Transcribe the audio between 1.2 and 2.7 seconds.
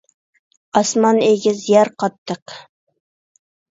ئېگىز، يەر قاتتىق.